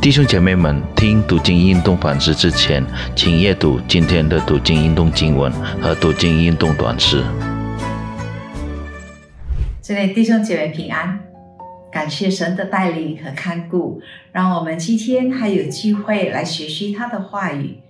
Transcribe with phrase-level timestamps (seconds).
[0.00, 2.84] 弟兄姐妹们，听读经运动反思之前，
[3.16, 7.24] 请阅读今天的读经运动经文和读经运动短诗。
[9.82, 11.18] 这里弟兄姐妹平安，
[11.90, 17.80] 感谢神的带领和看顾，让我们今天还有机会来学习他的话语。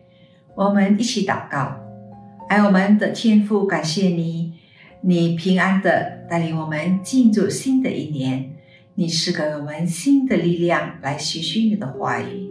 [0.55, 1.77] 我们一起祷告，
[2.49, 4.55] 爱我们的天父，感谢你，
[5.03, 8.53] 你平安的带领我们进入新的一年。
[8.99, 12.51] 你是给我们新的力量来学习你的话语，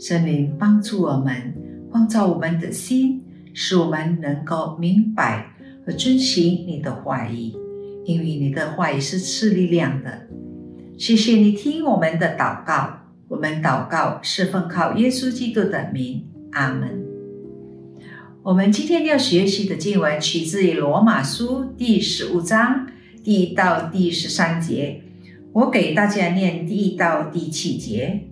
[0.00, 1.54] 圣灵帮助我们，
[1.90, 5.52] 光照我们的心，使我们能够明白
[5.84, 7.52] 和遵行你的话语。
[8.06, 10.26] 因为你的话语是赐力量的。
[10.96, 17.04] 谢谢你听我们的祷告，我们祷告是奉靠耶稣基督的名，阿门。
[18.42, 22.86] 我们今天要学习的经文取自于罗马书第十五章
[23.22, 25.02] 第一到第十三节。
[25.54, 28.22] 我给大家念第一到第七节。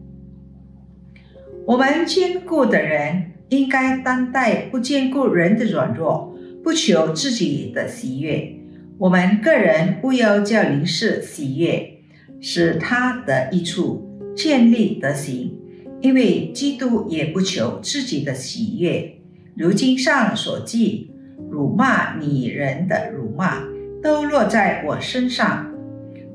[1.64, 8.52] 我们坚固的人应该担待不坚固人的软弱，不求自己的喜悦。
[8.98, 12.00] 我们个人不要叫灵士喜悦，
[12.40, 15.56] 使他的益处建立德行。
[16.00, 19.18] 因为基督也不求自己的喜悦。
[19.56, 21.12] 如经上所记，
[21.48, 23.62] 辱骂你人的辱骂，
[24.02, 25.71] 都落在我身上。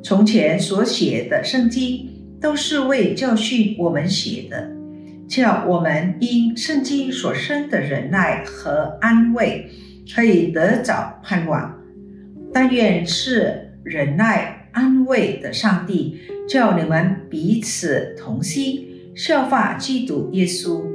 [0.03, 2.07] 从前所写的圣经
[2.39, 4.71] 都是为教训我们写的，
[5.27, 9.69] 叫我们因圣经所生的忍耐和安慰，
[10.15, 11.75] 可以得早盼望。
[12.53, 16.17] 但愿是忍耐安慰的上帝，
[16.47, 20.85] 叫你们彼此同心，效法基督耶稣，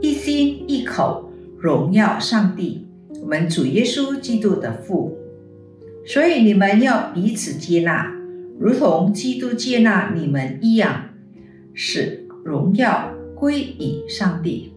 [0.00, 2.86] 一心一口荣耀上帝，
[3.20, 5.18] 我们主耶稣基督的父。
[6.06, 8.21] 所以你们要彼此接纳。
[8.62, 11.06] 如同基督接纳你们一样，
[11.74, 14.72] 使荣耀归于上帝。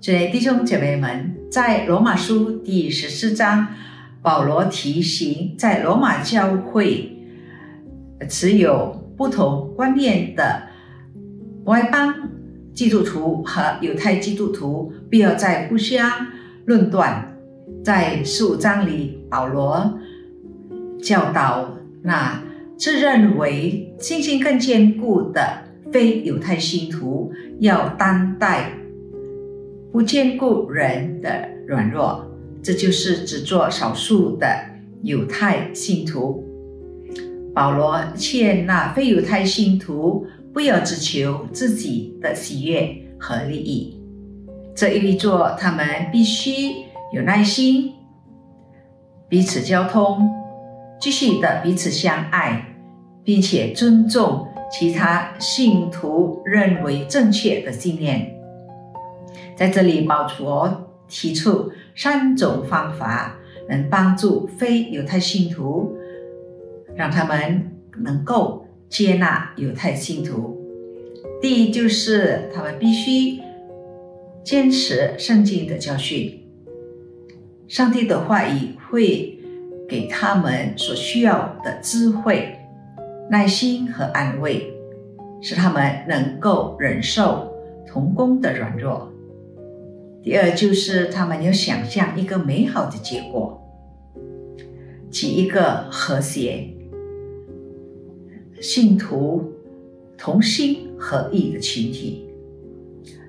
[0.00, 3.68] 这位弟兄姐妹们，在罗马书第十四章，
[4.22, 7.18] 保罗提醒在罗马教会
[8.26, 10.62] 持有不同观念的
[11.66, 12.30] 外邦
[12.72, 16.10] 基督徒和犹太基督徒，不要再互相
[16.64, 17.36] 论断。
[17.84, 19.98] 在十五章里，保罗
[21.02, 22.45] 教导那。
[22.78, 28.70] 自认为信心更坚固的非犹太信徒，要担待
[29.90, 32.26] 不坚固人的软弱，
[32.62, 34.46] 这就是只做少数的
[35.02, 36.44] 犹太信徒。
[37.54, 43.98] 保罗劝那非犹太信徒不要只求自己的喜悦和利益，
[44.74, 46.72] 这意味着他们必须
[47.14, 47.92] 有耐心，
[49.30, 50.45] 彼此交通。
[50.98, 52.74] 继续的彼此相爱，
[53.22, 58.34] 并且尊重其他信徒认为正确的信念。
[59.56, 65.96] 在这里，保罗提出三种方法，能帮助非犹太信徒，
[66.94, 70.56] 让他们能够接纳犹太信徒。
[71.40, 73.38] 第一，就是他们必须
[74.42, 76.42] 坚持圣经的教训，
[77.68, 79.35] 上帝的话语会。
[79.88, 82.58] 给他们所需要的智慧、
[83.30, 84.72] 耐心和安慰，
[85.40, 87.52] 使他们能够忍受
[87.86, 89.12] 童工的软弱。
[90.22, 93.62] 第二，就是他们要想象一个美好的结果，
[95.08, 96.68] 及一个和谐、
[98.60, 99.52] 信徒
[100.18, 102.28] 同心合意的群体，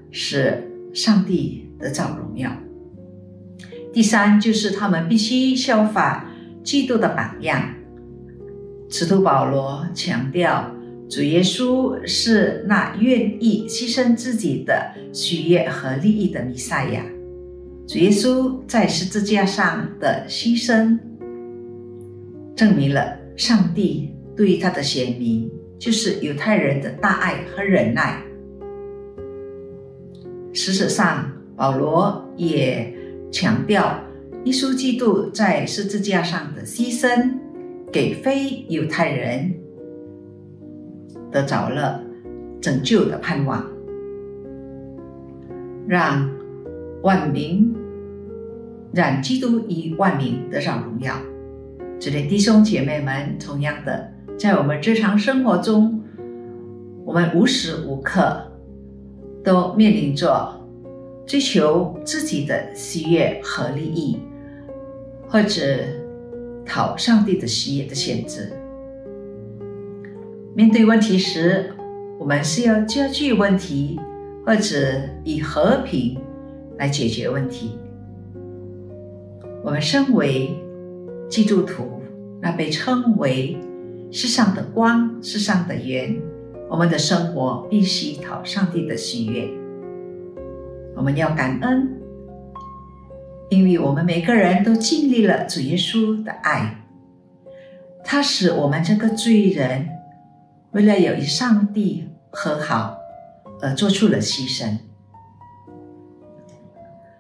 [0.09, 2.51] 使上帝得到荣耀。
[3.93, 6.26] 第三，就是他们必须效法。
[6.67, 7.63] 基督的榜样，
[8.89, 10.69] 使徒保罗强调，
[11.09, 17.01] 主耶稣是那愿意牺牲自己的喜悦和利益的弥赛亚。
[17.87, 20.99] 主耶稣在十字架上的牺牲，
[22.53, 28.21] 证明了上帝对于他的选民，就是犹太人的大爱和忍耐。
[30.51, 32.93] 事实上，保罗也
[33.31, 33.97] 强调。
[34.45, 37.33] 耶稣基督在十字架上的牺牲，
[37.91, 39.53] 给非犹太人
[41.31, 42.01] 得着了
[42.61, 43.65] 拯救的盼望，
[45.87, 46.29] 让
[47.03, 47.75] 万民
[48.93, 51.13] 让基督以万民得上荣耀。
[51.99, 56.01] 这里弟兄姐妹们，同样的，在我们日常生活中，
[57.03, 58.49] 我们无时无刻
[59.43, 60.61] 都面临着
[61.27, 64.19] 追求自己的喜悦和利益。
[65.29, 65.79] 或者
[66.65, 68.49] 讨上帝的喜悦的限制。
[70.55, 71.73] 面对问题时，
[72.17, 73.99] 我们是要加剧问题，
[74.45, 76.17] 或者以和平
[76.77, 77.77] 来解决问题。
[79.65, 80.57] 我们身为
[81.29, 82.01] 基督徒，
[82.41, 83.57] 那被称为
[84.09, 86.17] 世上的光、世上的盐，
[86.69, 89.49] 我们的生活必须讨上帝的喜悦。
[90.97, 92.01] 我们要感恩，
[93.51, 96.75] 因为我们每个人都经历了主耶稣的爱，
[98.03, 99.87] 他使我们这个罪人
[100.71, 102.97] 为了有与上帝和好
[103.61, 104.79] 而做出了牺牲。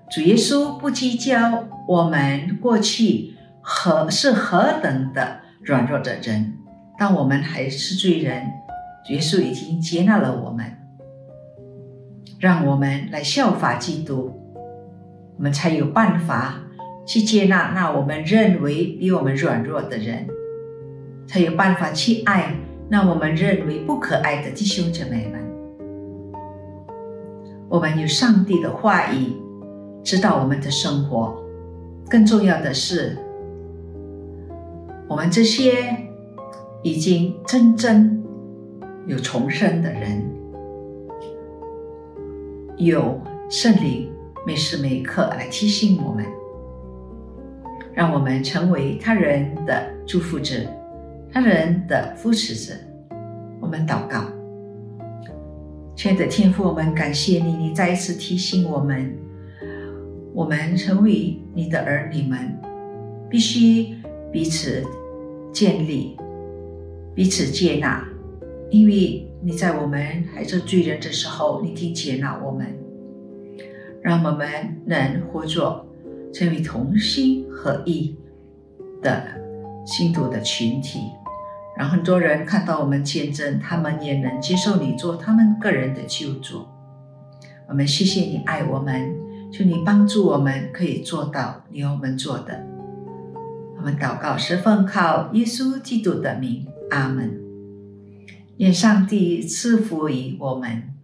[0.09, 6.57] 主耶稣不计较我们过去何是何等的软弱的人，
[6.97, 8.43] 但我们还是罪人，
[9.05, 10.65] 主耶稣已经接纳了我们，
[12.39, 14.39] 让我们来效法基督，
[15.37, 16.61] 我们才有办法
[17.05, 20.27] 去接纳那我们认为比我们软弱的人，
[21.27, 22.55] 才有办法去爱
[22.89, 25.41] 那我们认为不可爱的弟兄姐妹们。
[27.69, 29.33] 我们有上帝的话语。
[30.03, 31.35] 指导我们的生活，
[32.09, 33.17] 更重要的是，
[35.05, 35.97] 我们这些
[36.81, 38.23] 已经真正
[39.05, 40.23] 有重生的人，
[42.77, 43.19] 有
[43.49, 44.07] 圣灵
[44.45, 46.23] 每时每刻来提醒我们，
[47.91, 50.55] 让我们成为他人的祝福者，
[51.31, 52.73] 他人的扶持者。
[53.59, 54.25] 我们祷告，
[55.95, 59.17] 亲爱的天父，我们感谢你，你再一次提醒我们。
[60.35, 62.37] 我们成为你的儿女们，
[63.27, 63.95] 必须
[64.31, 64.83] 彼此
[65.51, 66.15] 建立、
[67.15, 68.07] 彼此接纳，
[68.69, 72.67] 因为你在我们还是罪人的时候，你已经接纳我们，
[74.01, 74.47] 让我们
[74.85, 75.85] 能合作，
[76.33, 78.17] 成为同心合意
[79.01, 79.23] 的
[79.85, 80.99] 信徒的群体，
[81.77, 86.65] 让很多人看到我们见证，他们也能接受你做他们个人的救主。
[87.69, 89.15] 我们谢谢你爱我们。
[89.49, 92.65] 求你帮助我们，可以做到你要我们做的。
[93.77, 97.46] 我们祷告是奉靠耶稣基督的名，阿门。
[98.57, 100.96] 愿上帝赐福于我们。